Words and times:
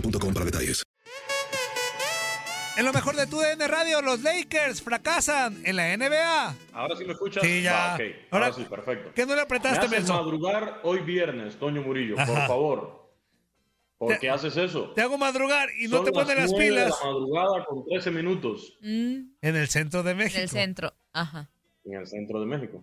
boostmobile.com 0.00 0.34
para 0.34 0.44
detalles. 0.46 0.82
En 2.78 2.84
lo 2.84 2.92
mejor 2.92 3.16
de 3.16 3.26
tu 3.26 3.38
DN 3.40 3.66
Radio, 3.68 4.02
los 4.02 4.20
Lakers 4.22 4.82
fracasan 4.82 5.62
en 5.64 5.76
la 5.76 5.96
NBA. 5.96 6.54
Ahora 6.74 6.94
sí 6.96 7.06
me 7.06 7.12
escuchas. 7.14 7.42
Sí, 7.42 7.62
ya. 7.62 7.72
Va, 7.72 7.94
ok. 7.94 8.00
Ahora, 8.30 8.46
Ahora, 8.46 8.52
sí, 8.52 8.64
perfecto. 8.68 9.12
¿Qué 9.14 9.24
no 9.24 9.34
le 9.34 9.40
apretaste, 9.40 9.88
me 9.88 9.96
haces 9.96 10.10
madrugar 10.10 10.80
hoy 10.82 11.00
viernes, 11.00 11.56
Toño 11.58 11.80
Murillo, 11.80 12.16
por 12.16 12.36
Ajá. 12.36 12.46
favor. 12.46 13.06
¿Por 13.96 14.12
Te- 14.12 14.18
qué 14.18 14.28
haces 14.28 14.54
eso? 14.58 14.90
Te 14.90 15.00
hago 15.00 15.16
madrugar 15.16 15.70
y 15.78 15.88
no 15.88 15.96
Son 15.96 16.04
te 16.04 16.12
ponen 16.12 16.36
las 16.36 16.50
de 16.50 16.58
pilas. 16.58 16.90
la 17.02 17.06
madrugada 17.12 17.64
con 17.64 17.82
13 17.86 18.10
minutos 18.10 18.74
En 18.82 19.32
el 19.40 19.68
centro 19.68 20.02
de 20.02 20.14
México. 20.14 20.36
En 20.36 20.42
el 20.42 20.50
centro. 20.50 20.92
Ajá. 21.14 21.48
en 21.86 21.94
el 21.94 22.06
centro 22.06 22.40
de 22.40 22.46
México. 22.46 22.82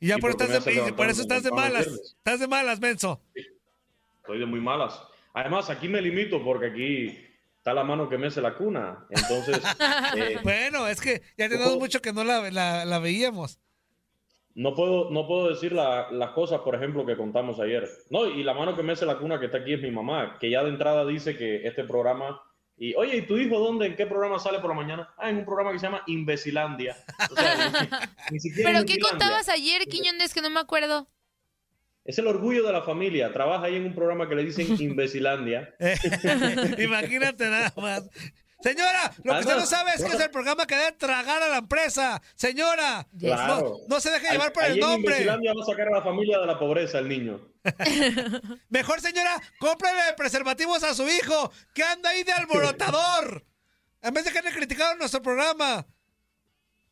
Y 0.00 0.08
ya 0.08 0.16
¿Y 0.18 0.20
por, 0.20 0.32
por 0.36 0.42
estás 0.42 0.64
de- 0.66 0.74
y 0.88 0.92
por 0.92 1.08
eso 1.08 1.22
estás 1.22 1.42
de 1.44 1.50
malas. 1.50 1.86
Estás 1.86 2.40
de 2.40 2.46
malas, 2.48 2.78
Menso. 2.78 3.22
Estoy 4.20 4.38
de 4.40 4.44
muy 4.44 4.60
malas. 4.60 5.00
Además, 5.34 5.68
aquí 5.68 5.88
me 5.88 6.00
limito 6.00 6.42
porque 6.42 6.66
aquí 6.66 7.18
está 7.58 7.74
la 7.74 7.84
mano 7.84 8.08
que 8.08 8.16
mece 8.18 8.40
la 8.40 8.54
cuna. 8.54 9.06
Entonces, 9.10 9.60
eh, 10.16 10.38
Bueno, 10.42 10.86
es 10.88 11.00
que 11.00 11.22
ya 11.36 11.48
tenemos 11.48 11.76
mucho 11.76 12.00
que 12.00 12.12
no 12.12 12.24
la, 12.24 12.50
la- 12.50 12.84
la 12.84 12.98
veíamos. 12.98 13.58
no 14.54 14.74
puedo, 14.74 15.10
no 15.10 15.26
puedo 15.26 15.48
decir 15.50 15.72
la- 15.72 16.10
las 16.12 16.30
cosas, 16.30 16.60
por 16.60 16.74
ejemplo, 16.76 17.04
que 17.04 17.16
contamos 17.16 17.58
ayer. 17.60 17.88
No, 18.10 18.26
y 18.26 18.42
la 18.44 18.54
mano 18.54 18.76
que 18.76 18.82
mece 18.84 19.04
la 19.04 19.18
cuna 19.18 19.40
que 19.40 19.46
está 19.46 19.58
aquí 19.58 19.72
es 19.74 19.82
mi 19.82 19.90
mamá, 19.90 20.38
que 20.40 20.48
ya 20.50 20.62
de 20.62 20.70
entrada 20.70 21.04
dice 21.04 21.36
que 21.36 21.66
este 21.66 21.82
programa. 21.84 22.40
Y, 22.76 22.94
oye, 22.96 23.16
¿y 23.18 23.22
tu 23.22 23.36
hijo 23.36 23.58
dónde? 23.58 23.86
¿En 23.86 23.96
qué 23.96 24.04
programa 24.06 24.38
sale 24.40 24.58
por 24.58 24.70
la 24.70 24.76
mañana? 24.76 25.14
Ah, 25.16 25.30
en 25.30 25.38
un 25.38 25.44
programa 25.44 25.70
que 25.72 25.78
se 25.78 25.86
llama 25.86 26.02
Imbecilandia. 26.06 26.96
O 27.30 27.34
sea, 27.34 27.70
ni, 28.28 28.34
ni 28.34 28.40
siquiera 28.40 28.70
¿Pero 28.72 28.84
qué 28.84 28.98
contabas 28.98 29.48
ayer, 29.48 29.82
Quiñones, 29.86 30.34
que 30.34 30.40
no 30.42 30.50
me 30.50 30.58
acuerdo? 30.60 31.08
Es 32.04 32.18
el 32.18 32.26
orgullo 32.26 32.66
de 32.66 32.72
la 32.72 32.82
familia. 32.82 33.32
Trabaja 33.32 33.64
ahí 33.66 33.76
en 33.76 33.86
un 33.86 33.94
programa 33.94 34.28
que 34.28 34.34
le 34.34 34.44
dicen 34.44 34.66
Imbecilandia. 34.80 35.74
Imagínate 36.78 37.48
nada 37.48 37.72
más. 37.76 38.08
Señora, 38.60 39.12
lo 39.22 39.34
que 39.34 39.40
usted 39.40 39.56
no 39.56 39.66
sabe 39.66 39.90
es 39.94 40.02
que 40.02 40.08
es 40.16 40.20
el 40.20 40.30
programa 40.30 40.66
que 40.66 40.74
debe 40.74 40.92
tragar 40.92 41.42
a 41.42 41.48
la 41.48 41.58
empresa. 41.58 42.22
Señora, 42.34 43.06
Claro. 43.18 43.60
no, 43.60 43.76
no 43.96 44.00
se 44.00 44.10
deje 44.10 44.30
llevar 44.32 44.54
por 44.54 44.62
Ahí 44.62 44.72
el 44.72 44.78
en 44.78 44.80
nombre. 44.80 45.10
Imbecilandia 45.12 45.52
va 45.52 45.62
a 45.62 45.66
sacar 45.66 45.88
a 45.88 45.90
la 45.90 46.02
familia 46.02 46.38
de 46.38 46.46
la 46.46 46.58
pobreza 46.58 46.98
el 46.98 47.08
niño. 47.10 47.40
Mejor, 48.70 49.00
señora, 49.02 49.38
cómprele 49.58 50.00
preservativos 50.16 50.82
a 50.82 50.94
su 50.94 51.06
hijo, 51.06 51.52
que 51.74 51.82
anda 51.82 52.08
ahí 52.10 52.22
de 52.22 52.32
alborotador. 52.32 53.44
En 54.00 54.14
vez 54.14 54.24
de 54.24 54.32
que 54.32 54.40
le 54.40 54.50
criticaron 54.50 54.98
nuestro 54.98 55.20
programa. 55.20 55.86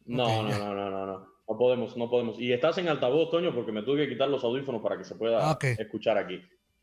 No, 0.05 0.43
no, 0.43 0.51
no, 0.59 0.75
no, 0.75 0.91
no, 0.91 1.07
no. 1.07 1.32
No 1.49 1.59
podemos, 1.59 1.97
no 1.97 2.09
podemos. 2.09 2.39
Y 2.39 2.53
estás 2.53 2.79
en 2.79 2.89
altavoz, 2.89 3.31
Toño, 3.31 3.55
porque 3.55 3.73
me 3.73 3.83
tuve 3.83 4.05
que 4.05 4.13
quitar 4.13 4.29
los 4.29 4.45
audífonos 4.45 4.81
para 4.83 4.97
que 4.97 5.05
se 5.05 5.15
pueda 5.17 5.51
Ah, 5.51 5.59
escuchar 5.79 6.17
aquí. 6.17 6.41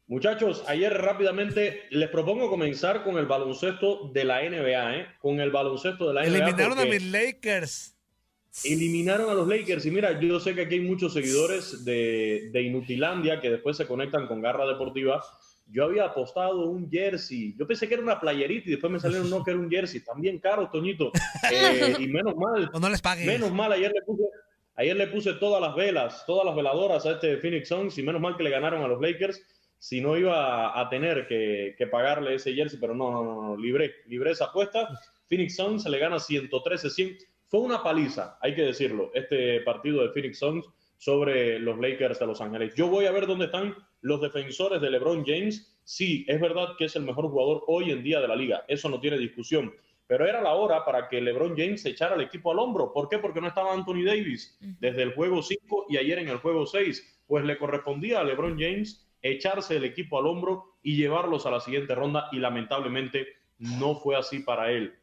Muchachos, 0.07 0.63
ayer 0.67 0.91
rápidamente 0.93 1.83
les 1.91 2.09
propongo 2.09 2.49
comenzar 2.49 3.03
con 3.03 3.17
el 3.17 3.25
baloncesto 3.25 4.09
de 4.11 4.23
la 4.25 4.41
NBA, 4.41 4.95
¿eh? 4.97 5.05
Con 5.19 5.39
el 5.39 5.51
baloncesto 5.51 6.07
de 6.07 6.13
la 6.15 6.21
NBA. 6.23 6.37
Eliminaron 6.45 6.79
a 6.79 6.85
mis 6.85 7.03
Lakers. 7.11 7.95
Eliminaron 8.63 9.29
a 9.29 9.33
los 9.35 9.47
Lakers. 9.47 9.85
Y 9.85 9.91
mira, 9.91 10.19
yo 10.19 10.39
sé 10.39 10.55
que 10.55 10.61
aquí 10.61 10.75
hay 10.75 10.81
muchos 10.81 11.13
seguidores 11.13 11.85
de, 11.85 12.49
de 12.51 12.61
Inutilandia 12.63 13.39
que 13.39 13.49
después 13.51 13.77
se 13.77 13.85
conectan 13.87 14.27
con 14.27 14.41
Garra 14.41 14.65
Deportiva. 14.65 15.23
Yo 15.71 15.85
había 15.85 16.05
apostado 16.05 16.65
un 16.67 16.89
jersey. 16.89 17.55
Yo 17.57 17.67
pensé 17.67 17.87
que 17.87 17.93
era 17.93 18.01
una 18.03 18.19
playerita 18.19 18.67
y 18.67 18.71
después 18.71 18.91
me 18.91 18.99
salieron 18.99 19.29
no 19.29 19.43
que 19.43 19.51
era 19.51 19.59
un 19.59 19.69
jersey. 19.69 20.01
También 20.01 20.39
caro, 20.39 20.69
Toñito. 20.71 21.11
Eh, 21.51 21.95
y 21.99 22.07
menos 22.07 22.35
mal. 22.35 22.69
O 22.73 22.79
no 22.79 22.89
les 22.89 23.01
pagues. 23.01 23.25
Menos 23.27 23.51
mal, 23.51 23.71
ayer 23.71 23.91
le 23.93 24.01
puse, 24.01 24.23
ayer 24.79 24.95
le 24.95 25.07
puse 25.07 25.33
todas 25.33 25.61
las 25.61 25.75
velas, 25.75 26.23
todas 26.25 26.45
las 26.45 26.55
veladoras 26.55 27.05
a 27.05 27.11
este 27.11 27.37
Phoenix 27.37 27.67
Suns 27.67 27.97
y 27.97 28.03
menos 28.03 28.21
mal 28.21 28.37
que 28.37 28.43
le 28.43 28.49
ganaron 28.49 28.81
a 28.81 28.87
los 28.87 29.01
Lakers. 29.01 29.45
Si 29.77 29.99
no 29.99 30.17
iba 30.17 30.79
a 30.79 30.89
tener 30.89 31.27
que, 31.27 31.87
pagarle 31.91 32.35
ese 32.35 32.53
jersey, 32.53 32.79
pero 32.79 32.95
no, 32.95 33.11
no, 33.11 33.23
no, 33.23 33.41
no, 33.41 33.57
libré, 33.57 33.93
libré 34.07 34.31
esa 34.31 34.45
apuesta. 34.45 34.89
Phoenix 35.27 35.57
Suns 35.57 35.83
se 35.83 35.89
le 35.89 35.99
gana 35.99 36.15
113-100. 36.15 37.17
Fue 37.47 37.59
una 37.59 37.83
paliza, 37.83 38.37
hay 38.41 38.55
que 38.55 38.61
decirlo, 38.61 39.11
este 39.13 39.61
partido 39.61 40.01
de 40.01 40.13
Phoenix 40.13 40.39
Suns 40.39 40.65
sobre 40.97 41.59
los 41.59 41.77
Lakers 41.79 42.19
de 42.19 42.27
Los 42.27 42.39
Ángeles. 42.39 42.73
Yo 42.75 42.87
voy 42.87 43.05
a 43.05 43.11
ver 43.11 43.27
dónde 43.27 43.45
están 43.45 43.75
los 44.01 44.21
defensores 44.21 44.79
de 44.81 44.91
LeBron 44.91 45.25
James. 45.25 45.77
Sí, 45.83 46.25
es 46.27 46.39
verdad 46.39 46.69
que 46.77 46.85
es 46.85 46.95
el 46.95 47.03
mejor 47.03 47.29
jugador 47.29 47.63
hoy 47.67 47.91
en 47.91 48.03
día 48.03 48.21
de 48.21 48.27
la 48.27 48.35
liga, 48.35 48.63
eso 48.67 48.87
no 48.87 48.99
tiene 48.99 49.17
discusión. 49.17 49.73
Pero 50.09 50.25
era 50.25 50.41
la 50.41 50.53
hora 50.53 50.83
para 50.83 51.07
que 51.07 51.21
LeBron 51.21 51.55
James 51.55 51.83
se 51.83 51.89
echara 51.89 52.15
al 52.15 52.21
equipo 52.21 52.51
al 52.51 52.57
hombro. 52.57 52.91
¿Por 52.91 53.09
qué? 53.09 53.19
Porque 53.19 53.39
no 53.39 53.47
estaba 53.47 53.71
Anthony 53.71 54.03
Davis 54.03 54.57
desde 54.59 55.03
el 55.03 55.13
juego 55.13 55.43
5 55.43 55.85
y 55.87 55.97
ayer 55.97 56.17
en 56.17 56.29
el 56.29 56.37
juego 56.37 56.65
6. 56.65 57.21
Pues 57.27 57.45
le 57.45 57.59
correspondía 57.59 58.19
a 58.19 58.23
LeBron 58.23 58.57
James 58.59 59.07
echarse 59.21 59.77
el 59.77 59.83
equipo 59.83 60.17
al 60.17 60.25
hombro 60.25 60.77
y 60.81 60.95
llevarlos 60.95 61.45
a 61.45 61.51
la 61.51 61.59
siguiente 61.59 61.93
ronda 61.93 62.27
y 62.31 62.39
lamentablemente 62.39 63.27
no 63.59 63.93
fue 63.93 64.15
así 64.15 64.39
para 64.39 64.71
él. 64.71 64.95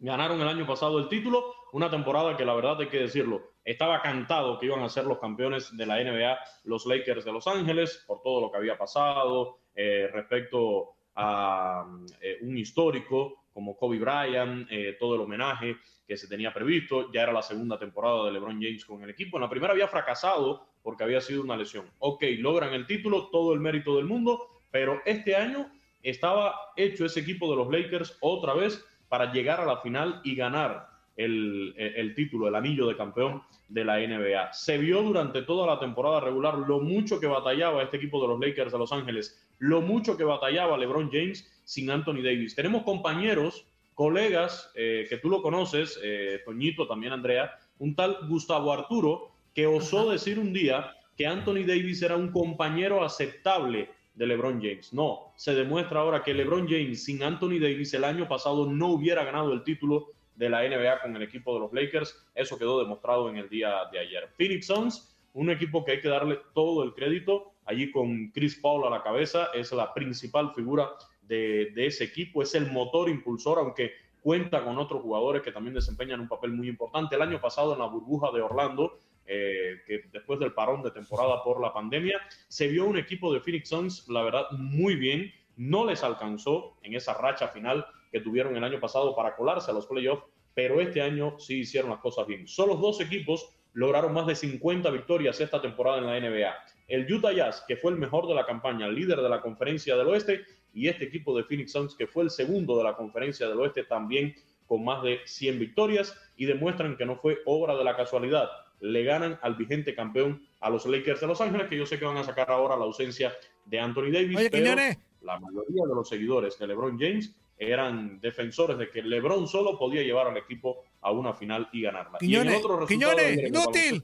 Ganaron 0.00 0.40
el 0.40 0.48
año 0.48 0.66
pasado 0.66 0.98
el 0.98 1.08
título, 1.08 1.54
una 1.72 1.88
temporada 1.88 2.36
que 2.36 2.44
la 2.44 2.54
verdad 2.54 2.80
hay 2.80 2.88
que 2.88 2.98
decirlo, 2.98 3.52
estaba 3.64 4.02
cantado 4.02 4.58
que 4.58 4.66
iban 4.66 4.82
a 4.82 4.88
ser 4.88 5.04
los 5.04 5.20
campeones 5.20 5.76
de 5.76 5.86
la 5.86 6.02
NBA, 6.02 6.36
los 6.64 6.84
Lakers 6.84 7.24
de 7.24 7.30
Los 7.30 7.46
Ángeles, 7.46 8.02
por 8.08 8.22
todo 8.22 8.40
lo 8.40 8.50
que 8.50 8.56
había 8.56 8.76
pasado 8.76 9.60
eh, 9.72 10.10
respecto 10.12 10.94
a 11.14 11.86
eh, 12.20 12.38
un 12.42 12.58
histórico 12.58 13.41
como 13.52 13.76
Kobe 13.76 13.98
Bryant, 13.98 14.66
eh, 14.70 14.96
todo 14.98 15.14
el 15.14 15.20
homenaje 15.20 15.76
que 16.06 16.16
se 16.16 16.28
tenía 16.28 16.52
previsto, 16.52 17.12
ya 17.12 17.22
era 17.22 17.32
la 17.32 17.42
segunda 17.42 17.78
temporada 17.78 18.24
de 18.24 18.32
LeBron 18.32 18.60
James 18.60 18.84
con 18.84 19.02
el 19.02 19.10
equipo, 19.10 19.36
en 19.36 19.42
la 19.42 19.50
primera 19.50 19.72
había 19.72 19.88
fracasado 19.88 20.66
porque 20.82 21.04
había 21.04 21.20
sido 21.20 21.42
una 21.42 21.56
lesión. 21.56 21.90
Ok, 21.98 22.24
logran 22.38 22.74
el 22.74 22.86
título, 22.86 23.28
todo 23.30 23.54
el 23.54 23.60
mérito 23.60 23.96
del 23.96 24.06
mundo, 24.06 24.48
pero 24.70 25.00
este 25.04 25.36
año 25.36 25.70
estaba 26.02 26.54
hecho 26.76 27.04
ese 27.04 27.20
equipo 27.20 27.50
de 27.50 27.56
los 27.56 27.70
Lakers 27.70 28.18
otra 28.20 28.54
vez 28.54 28.84
para 29.08 29.32
llegar 29.32 29.60
a 29.60 29.66
la 29.66 29.76
final 29.78 30.20
y 30.24 30.34
ganar 30.34 30.91
el, 31.16 31.74
el, 31.76 32.14
título, 32.14 32.48
el 32.48 32.54
anillo 32.54 32.86
de 32.86 32.96
campeón 32.96 33.42
de 33.68 33.84
la 33.84 33.98
NBA. 33.98 34.52
Se 34.52 34.78
vio 34.78 35.02
durante 35.02 35.42
toda 35.42 35.66
la 35.66 35.78
temporada 35.78 36.20
regular 36.20 36.58
lo 36.58 36.80
mucho 36.80 37.20
que 37.20 37.26
batallaba 37.26 37.82
este 37.82 37.96
equipo 37.96 38.20
de 38.20 38.28
los 38.28 38.40
Lakers 38.40 38.72
de 38.72 38.78
Los 38.78 38.92
Ángeles, 38.92 39.42
lo 39.58 39.80
mucho 39.80 40.16
que 40.16 40.24
batallaba 40.24 40.76
LeBron 40.76 41.10
James 41.10 41.50
sin 41.64 41.90
Anthony 41.90 42.22
Davis. 42.22 42.54
Tenemos 42.54 42.82
compañeros, 42.82 43.66
colegas, 43.94 44.70
eh, 44.74 45.06
que 45.08 45.18
tú 45.18 45.28
lo 45.28 45.42
conoces, 45.42 45.98
eh, 46.02 46.40
Toñito, 46.44 46.86
también 46.86 47.12
Andrea, 47.12 47.58
un 47.78 47.94
tal 47.94 48.18
Gustavo 48.28 48.72
Arturo, 48.72 49.30
que 49.54 49.66
osó 49.66 50.10
decir 50.10 50.38
un 50.38 50.52
día 50.52 50.92
que 51.16 51.26
Anthony 51.26 51.64
Davis 51.66 52.02
era 52.02 52.16
un 52.16 52.32
compañero 52.32 53.04
aceptable 53.04 53.90
de 54.14 54.26
LeBron 54.26 54.60
James. 54.60 54.92
No, 54.92 55.32
se 55.36 55.54
demuestra 55.54 56.00
ahora 56.00 56.22
que 56.22 56.34
LeBron 56.34 56.68
James 56.68 57.04
sin 57.04 57.22
Anthony 57.22 57.58
Davis 57.60 57.94
el 57.94 58.04
año 58.04 58.28
pasado 58.28 58.66
no 58.66 58.88
hubiera 58.88 59.24
ganado 59.24 59.52
el 59.52 59.62
título 59.62 60.08
de 60.34 60.48
la 60.48 60.62
NBA 60.62 61.00
con 61.02 61.16
el 61.16 61.22
equipo 61.22 61.54
de 61.54 61.60
los 61.60 61.72
Lakers. 61.72 62.26
Eso 62.34 62.58
quedó 62.58 62.80
demostrado 62.80 63.28
en 63.28 63.36
el 63.36 63.48
día 63.48 63.74
de 63.90 63.98
ayer. 63.98 64.28
Phoenix 64.36 64.66
Suns, 64.66 65.16
un 65.34 65.50
equipo 65.50 65.84
que 65.84 65.92
hay 65.92 66.00
que 66.00 66.08
darle 66.08 66.38
todo 66.54 66.84
el 66.84 66.94
crédito. 66.94 67.52
Allí 67.64 67.90
con 67.90 68.30
Chris 68.32 68.56
Paul 68.56 68.86
a 68.86 68.90
la 68.90 69.02
cabeza, 69.02 69.48
es 69.54 69.72
la 69.72 69.94
principal 69.94 70.52
figura 70.54 70.90
de, 71.22 71.70
de 71.74 71.86
ese 71.86 72.04
equipo, 72.04 72.42
es 72.42 72.54
el 72.54 72.70
motor 72.70 73.08
impulsor, 73.08 73.58
aunque 73.58 73.92
cuenta 74.22 74.64
con 74.64 74.78
otros 74.78 75.02
jugadores 75.02 75.42
que 75.42 75.52
también 75.52 75.74
desempeñan 75.74 76.20
un 76.20 76.28
papel 76.28 76.52
muy 76.52 76.68
importante. 76.68 77.16
El 77.16 77.22
año 77.22 77.40
pasado 77.40 77.72
en 77.72 77.80
la 77.80 77.86
burbuja 77.86 78.30
de 78.30 78.40
Orlando, 78.40 78.98
eh, 79.26 79.82
que 79.86 80.04
después 80.12 80.38
del 80.38 80.52
parón 80.52 80.82
de 80.82 80.90
temporada 80.90 81.42
por 81.42 81.60
la 81.60 81.72
pandemia, 81.72 82.20
se 82.48 82.68
vio 82.68 82.86
un 82.86 82.96
equipo 82.96 83.32
de 83.32 83.40
Phoenix 83.40 83.68
Suns, 83.68 84.08
la 84.08 84.22
verdad, 84.22 84.46
muy 84.52 84.94
bien. 84.94 85.32
No 85.56 85.84
les 85.84 86.02
alcanzó 86.02 86.78
en 86.82 86.94
esa 86.94 87.14
racha 87.14 87.48
final 87.48 87.84
que 88.12 88.20
tuvieron 88.20 88.56
el 88.56 88.62
año 88.62 88.78
pasado 88.78 89.16
para 89.16 89.34
colarse 89.34 89.70
a 89.70 89.74
los 89.74 89.86
playoffs, 89.86 90.24
pero 90.54 90.80
este 90.80 91.00
año 91.00 91.38
sí 91.38 91.60
hicieron 91.60 91.90
las 91.90 92.00
cosas 92.00 92.26
bien. 92.26 92.46
Solo 92.46 92.76
dos 92.76 93.00
equipos 93.00 93.48
lograron 93.72 94.12
más 94.12 94.26
de 94.26 94.34
50 94.34 94.90
victorias 94.90 95.40
esta 95.40 95.60
temporada 95.60 95.98
en 95.98 96.06
la 96.06 96.20
NBA. 96.20 96.54
El 96.88 97.10
Utah 97.10 97.32
Jazz, 97.32 97.64
que 97.66 97.76
fue 97.76 97.92
el 97.92 97.98
mejor 97.98 98.28
de 98.28 98.34
la 98.34 98.44
campaña, 98.44 98.86
el 98.86 98.94
líder 98.94 99.20
de 99.20 99.28
la 99.28 99.40
conferencia 99.40 99.96
del 99.96 100.08
oeste, 100.08 100.42
y 100.74 100.88
este 100.88 101.04
equipo 101.04 101.36
de 101.36 101.44
Phoenix 101.44 101.72
Suns, 101.72 101.94
que 101.94 102.06
fue 102.06 102.24
el 102.24 102.30
segundo 102.30 102.76
de 102.76 102.84
la 102.84 102.94
conferencia 102.94 103.48
del 103.48 103.58
oeste, 103.60 103.84
también 103.84 104.34
con 104.66 104.84
más 104.84 105.02
de 105.02 105.20
100 105.24 105.58
victorias, 105.58 106.14
y 106.36 106.46
demuestran 106.46 106.96
que 106.96 107.06
no 107.06 107.16
fue 107.16 107.38
obra 107.46 107.76
de 107.76 107.84
la 107.84 107.96
casualidad. 107.96 108.48
Le 108.80 109.04
ganan 109.04 109.38
al 109.42 109.54
vigente 109.54 109.94
campeón 109.94 110.46
a 110.60 110.70
los 110.70 110.86
Lakers 110.86 111.20
de 111.20 111.26
Los 111.26 111.40
Ángeles, 111.40 111.68
que 111.68 111.76
yo 111.76 111.86
sé 111.86 111.98
que 111.98 112.04
van 112.04 112.16
a 112.16 112.24
sacar 112.24 112.50
ahora 112.50 112.76
la 112.76 112.84
ausencia 112.84 113.32
de 113.64 113.80
Anthony 113.80 114.10
Davis. 114.12 114.36
Oye, 114.36 114.50
pero 114.50 114.74
la 115.22 115.38
mayoría 115.38 115.84
de 115.86 115.94
los 115.94 116.08
seguidores 116.08 116.58
de 116.58 116.66
LeBron 116.66 116.98
James 116.98 117.34
eran 117.70 118.20
defensores 118.20 118.78
de 118.78 118.88
que 118.90 119.02
LeBron 119.02 119.46
solo 119.46 119.78
podía 119.78 120.02
llevar 120.02 120.26
al 120.28 120.36
equipo 120.36 120.84
a 121.00 121.10
una 121.12 121.34
final 121.34 121.68
y 121.72 121.82
ganarla. 121.82 122.18
y 122.20 122.34
en 122.36 122.48
otro 122.48 122.80
resultado 122.80 122.86
Quiñones, 123.16 123.48
inútil. 123.48 124.02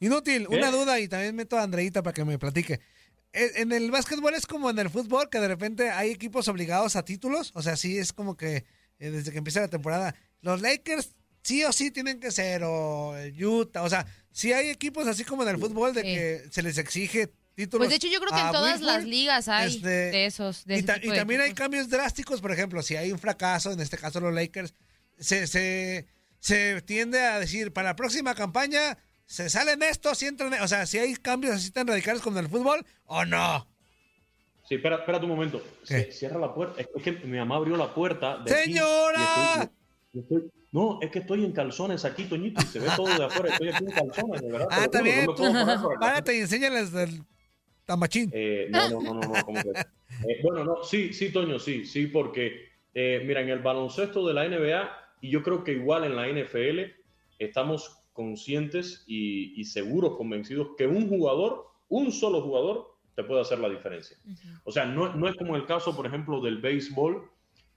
Inútil, 0.00 0.46
¿Qué? 0.48 0.56
una 0.56 0.70
duda 0.70 1.00
y 1.00 1.08
también 1.08 1.34
meto 1.34 1.56
a 1.56 1.62
Andreita 1.62 2.02
para 2.02 2.12
que 2.14 2.24
me 2.24 2.38
platique. 2.38 2.80
¿En 3.32 3.72
el 3.72 3.90
básquetbol 3.90 4.34
es 4.34 4.46
como 4.46 4.70
en 4.70 4.78
el 4.78 4.88
fútbol, 4.88 5.28
que 5.30 5.40
de 5.40 5.48
repente 5.48 5.90
hay 5.90 6.10
equipos 6.10 6.48
obligados 6.48 6.96
a 6.96 7.04
títulos? 7.04 7.52
O 7.54 7.62
sea, 7.62 7.76
sí 7.76 7.98
es 7.98 8.12
como 8.12 8.36
que 8.36 8.64
eh, 8.98 9.10
desde 9.10 9.30
que 9.32 9.38
empieza 9.38 9.60
la 9.60 9.68
temporada, 9.68 10.14
los 10.40 10.62
Lakers 10.62 11.14
sí 11.42 11.62
o 11.64 11.72
sí 11.72 11.90
tienen 11.90 12.18
que 12.18 12.30
ser, 12.30 12.62
o 12.64 13.14
el 13.16 13.42
Utah, 13.44 13.82
o 13.82 13.90
sea, 13.90 14.06
sí 14.32 14.52
hay 14.52 14.68
equipos 14.70 15.06
así 15.06 15.22
como 15.24 15.42
en 15.42 15.50
el 15.50 15.58
fútbol 15.58 15.92
de 15.94 16.00
Sí. 16.02 16.06
que 16.14 16.42
se 16.50 16.62
les 16.62 16.78
exige 16.78 17.30
títulos. 17.56 17.80
Pues 17.86 17.90
de 17.90 17.96
hecho 17.96 18.06
yo 18.06 18.20
creo 18.20 18.32
que 18.32 18.40
en 18.40 18.52
todas 18.52 18.80
Wilford, 18.80 18.94
las 18.96 19.04
ligas 19.04 19.48
hay 19.48 19.74
este, 19.76 19.88
de 19.88 20.26
esos. 20.26 20.64
De 20.64 20.74
y, 20.74 20.78
ese 20.78 20.86
ta- 20.86 20.94
tipo 20.94 21.06
y 21.06 21.10
de 21.10 21.16
también 21.16 21.40
hay 21.40 21.52
cambios 21.54 21.88
drásticos, 21.88 22.40
por 22.40 22.52
ejemplo, 22.52 22.82
si 22.82 22.94
hay 22.94 23.10
un 23.10 23.18
fracaso, 23.18 23.72
en 23.72 23.80
este 23.80 23.98
caso 23.98 24.20
los 24.20 24.32
Lakers, 24.32 24.72
se, 25.18 25.46
se, 25.48 26.06
se 26.38 26.80
tiende 26.82 27.20
a 27.20 27.40
decir, 27.40 27.72
para 27.72 27.88
la 27.88 27.96
próxima 27.96 28.34
campaña 28.36 28.96
se 29.24 29.50
salen 29.50 29.82
estos 29.82 30.22
y 30.22 30.26
entran, 30.26 30.52
o 30.62 30.68
sea, 30.68 30.86
si 30.86 30.98
hay 30.98 31.16
cambios 31.16 31.56
así 31.56 31.72
tan 31.72 31.88
radicales 31.88 32.22
como 32.22 32.38
en 32.38 32.44
el 32.44 32.50
fútbol, 32.50 32.86
o 33.06 33.24
no. 33.24 33.66
Sí, 34.68 34.74
espera, 34.76 34.96
espera 34.96 35.18
un 35.18 35.28
momento. 35.28 35.62
Cierra 36.10 36.38
la 36.38 36.52
puerta. 36.54 36.80
Es 36.80 37.02
que 37.02 37.12
mi 37.12 37.38
mamá 37.38 37.56
abrió 37.56 37.76
la 37.76 37.92
puerta. 37.94 38.38
de 38.38 38.52
aquí 38.54 38.72
¡Señora! 38.72 39.70
y 40.12 40.18
estoy- 40.18 40.36
y 40.36 40.36
estoy- 40.38 40.50
no, 40.72 40.98
es 41.00 41.10
que 41.10 41.20
estoy 41.20 41.44
en 41.44 41.52
calzones 41.52 42.04
aquí, 42.04 42.24
Toñito, 42.24 42.60
y 42.62 42.66
se 42.66 42.80
ve 42.80 42.88
todo 42.96 43.06
de 43.06 43.24
afuera. 43.24 43.52
Estoy 43.52 43.68
aquí 43.70 43.84
en 43.84 43.90
calzones, 43.92 44.42
de 44.42 44.52
verdad. 44.52 44.68
Ah, 44.70 45.00
bien, 45.02 45.24
no 45.26 45.70
acá. 45.72 45.88
párate 46.00 46.36
y 46.36 46.40
enséñales 46.40 46.92
el 46.92 47.22
tamachín. 47.86 48.30
Eh, 48.34 48.68
no, 48.70 48.90
no, 48.90 49.00
no, 49.00 49.14
no, 49.14 49.20
no, 49.20 49.44
¿cómo 49.44 49.62
que? 49.62 49.70
Eh, 50.28 50.40
bueno, 50.42 50.64
no, 50.64 50.82
sí, 50.82 51.12
sí, 51.12 51.30
Toño, 51.30 51.58
sí, 51.58 51.84
sí, 51.84 52.06
porque, 52.06 52.68
eh, 52.94 53.22
mira, 53.26 53.40
en 53.40 53.48
el 53.48 53.60
baloncesto 53.60 54.26
de 54.26 54.34
la 54.34 54.48
NBA, 54.48 54.90
y 55.20 55.30
yo 55.30 55.42
creo 55.42 55.64
que 55.64 55.72
igual 55.72 56.04
en 56.04 56.16
la 56.16 56.28
NFL, 56.28 56.92
estamos 57.38 57.98
conscientes 58.12 59.04
y, 59.06 59.60
y 59.60 59.64
seguros, 59.64 60.16
convencidos 60.16 60.68
que 60.76 60.86
un 60.86 61.08
jugador, 61.08 61.66
un 61.88 62.12
solo 62.12 62.40
jugador, 62.40 62.96
te 63.16 63.24
puede 63.24 63.40
hacer 63.40 63.58
la 63.58 63.70
diferencia. 63.70 64.18
O 64.64 64.70
sea, 64.70 64.84
no, 64.84 65.14
no 65.14 65.26
es 65.26 65.34
como 65.36 65.56
el 65.56 65.64
caso, 65.64 65.96
por 65.96 66.06
ejemplo, 66.06 66.40
del 66.40 66.58
béisbol, 66.58 67.28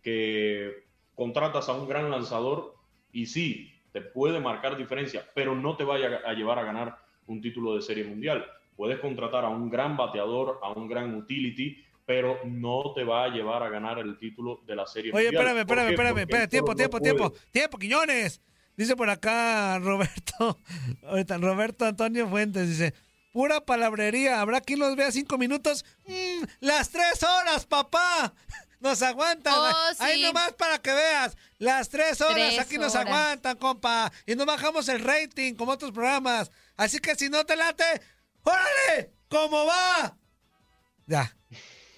que 0.04 0.84
contratas 1.16 1.70
a 1.70 1.74
un 1.74 1.88
gran 1.88 2.12
lanzador 2.12 2.76
y 3.12 3.26
sí, 3.26 3.72
te 3.94 4.02
puede 4.02 4.40
marcar 4.40 4.78
diferencia, 4.78 5.26
pero 5.34 5.56
no 5.56 5.78
te 5.78 5.86
vaya 5.86 6.22
a 6.26 6.34
llevar 6.34 6.60
a 6.60 6.64
ganar 6.64 6.98
un 7.26 7.42
título 7.42 7.76
de 7.76 7.82
serie 7.82 8.04
mundial. 8.04 8.46
Puedes 8.80 9.02
contratar 9.02 9.44
a 9.44 9.50
un 9.50 9.70
gran 9.70 9.98
bateador, 9.98 10.58
a 10.64 10.72
un 10.72 10.88
gran 10.88 11.14
utility, 11.14 11.84
pero 12.06 12.40
no 12.46 12.94
te 12.96 13.04
va 13.04 13.26
a 13.26 13.28
llevar 13.28 13.62
a 13.62 13.68
ganar 13.68 14.00
el 14.00 14.18
título 14.18 14.62
de 14.66 14.74
la 14.74 14.88
serie 14.88 15.12
Oye, 15.14 15.26
mundial. 15.26 15.44
espérame, 15.48 15.68
¿Por 15.68 15.78
espérame, 15.80 15.90
espérame, 15.92 16.20
espérame, 16.22 16.48
tiempo, 16.50 16.76
tiempo, 16.78 16.98
no 16.98 17.02
tiempo, 17.04 17.34
tiempo, 17.52 17.78
Quiñones. 17.78 18.42
Dice 18.78 18.96
por 18.96 19.10
acá 19.10 19.80
Roberto, 19.80 20.58
ahorita 21.04 21.38
Roberto 21.40 21.84
Antonio 21.84 22.30
Fuentes, 22.30 22.70
dice, 22.70 22.94
pura 23.34 23.60
palabrería, 23.60 24.40
¿habrá 24.40 24.62
quien 24.62 24.80
los 24.80 24.96
vea 24.96 25.12
cinco 25.12 25.38
minutos? 25.38 25.84
Mm, 26.08 26.46
las 26.62 26.90
tres 26.90 27.22
horas, 27.22 27.66
papá. 27.66 28.34
Nos 28.80 29.02
aguantan. 29.02 29.56
Oh, 29.58 29.74
Ahí 30.00 30.20
sí. 30.20 30.24
nomás 30.24 30.54
para 30.54 30.78
que 30.78 30.94
veas. 30.94 31.36
Las 31.58 31.90
tres 31.90 32.22
horas, 32.22 32.34
Tres 32.36 32.60
aquí 32.60 32.78
nos 32.78 32.96
horas. 32.96 33.08
aguantan, 33.08 33.58
compa. 33.58 34.10
Y 34.26 34.36
no 34.36 34.46
bajamos 34.46 34.88
el 34.88 35.02
rating 35.02 35.56
como 35.56 35.74
otros 35.74 35.92
programas. 35.92 36.50
Así 36.78 37.00
que 37.00 37.14
si 37.16 37.28
no 37.28 37.44
te 37.46 37.58
late, 37.58 37.84
¡órale! 38.44 39.12
¿Cómo 39.28 39.66
va? 39.66 40.18
Ya. 41.06 41.36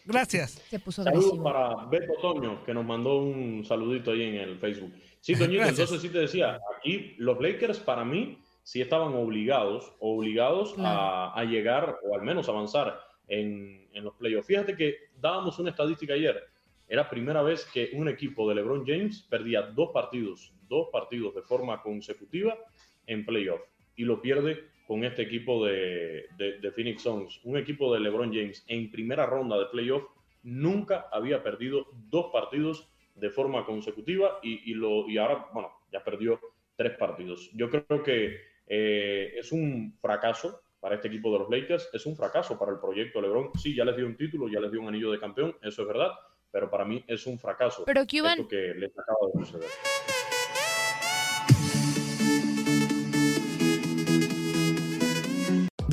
Gracias. 0.05 0.51
Se 0.69 0.79
puso 0.79 1.03
Saludos 1.03 1.25
agresivo. 1.25 1.43
para 1.43 1.85
Beto 1.85 2.13
Toño, 2.21 2.63
que 2.65 2.73
nos 2.73 2.85
mandó 2.85 3.17
un 3.17 3.63
saludito 3.63 4.11
ahí 4.11 4.23
en 4.23 4.35
el 4.35 4.59
Facebook. 4.59 4.93
Sí, 5.19 5.35
Toñito, 5.37 5.63
entonces 5.63 6.01
sí 6.01 6.09
te 6.09 6.19
decía, 6.19 6.59
aquí 6.77 7.15
los 7.19 7.39
Lakers 7.39 7.79
para 7.79 8.03
mí 8.03 8.39
sí 8.63 8.81
estaban 8.81 9.13
obligados, 9.13 9.93
obligados 9.99 10.73
a, 10.79 11.31
a 11.33 11.43
llegar 11.45 11.99
o 12.03 12.15
al 12.15 12.23
menos 12.23 12.49
avanzar 12.49 12.99
en, 13.27 13.87
en 13.93 14.03
los 14.03 14.15
playoffs. 14.15 14.47
Fíjate 14.47 14.75
que 14.75 14.95
dábamos 15.17 15.59
una 15.59 15.69
estadística 15.69 16.13
ayer. 16.15 16.43
Era 16.87 17.09
primera 17.09 17.41
vez 17.43 17.65
que 17.65 17.91
un 17.93 18.09
equipo 18.09 18.49
de 18.49 18.55
LeBron 18.55 18.85
James 18.85 19.21
perdía 19.29 19.61
dos 19.61 19.91
partidos, 19.93 20.51
dos 20.67 20.89
partidos 20.91 21.35
de 21.35 21.41
forma 21.43 21.81
consecutiva 21.81 22.57
en 23.05 23.25
playoff 23.25 23.61
y 23.95 24.03
lo 24.03 24.21
pierde 24.21 24.70
con 24.91 25.05
este 25.05 25.21
equipo 25.21 25.65
de, 25.65 26.25
de- 26.37 26.59
de 26.59 26.71
Phoenix 26.73 27.03
Suns. 27.03 27.39
Un 27.45 27.55
equipo 27.55 27.93
de 27.93 28.01
LeBron 28.01 28.29
James 28.33 28.65
en 28.67 28.91
primera 28.91 29.25
ronda 29.25 29.57
de 29.57 29.67
playoff 29.67 30.03
nunca 30.43 31.07
había 31.13 31.41
perdido 31.41 31.87
dos 32.09 32.25
partidos 32.33 32.89
de 33.15 33.29
forma 33.29 33.65
consecutiva 33.65 34.39
y, 34.43 34.69
y 34.69 34.73
lo, 34.73 35.07
y 35.07 35.17
ahora, 35.17 35.47
bueno, 35.53 35.69
ya 35.93 36.03
perdió 36.03 36.41
tres 36.75 36.97
partidos. 36.97 37.49
Yo 37.53 37.69
creo 37.69 38.03
que 38.03 38.35
eh, 38.67 39.33
es 39.37 39.53
un 39.53 39.95
fracaso 40.01 40.59
para 40.81 40.95
este 40.95 41.07
equipo 41.07 41.31
de 41.31 41.39
los 41.39 41.49
Lakers, 41.49 41.89
es 41.93 42.05
un 42.05 42.17
fracaso 42.17 42.59
para 42.59 42.73
el 42.73 42.79
proyecto 42.79 43.21
LeBron. 43.21 43.51
Sí, 43.57 43.73
ya 43.73 43.85
les 43.85 43.95
dio 43.95 44.05
un 44.05 44.17
título, 44.17 44.49
ya 44.49 44.59
les 44.59 44.73
dio 44.73 44.81
un 44.81 44.89
anillo 44.89 45.09
de 45.09 45.21
campeón, 45.21 45.55
eso 45.61 45.83
es 45.83 45.87
verdad, 45.87 46.11
pero 46.51 46.69
para 46.69 46.83
mí 46.83 47.01
es 47.07 47.25
un 47.27 47.39
fracaso 47.39 47.85
Pero, 47.85 48.01
Cuban- 48.05 48.31
esto 48.39 48.49
que 48.49 48.73
les 48.75 48.91
acaba 48.91 49.19
de 49.33 49.45
suceder. 49.45 49.69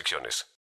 restricciones. 0.00 0.46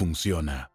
funciona. 0.00 0.69